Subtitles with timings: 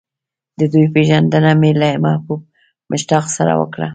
[0.59, 2.41] د دوی پېژندنه مې له محبوب
[2.91, 3.89] مشتاق سره وکړه.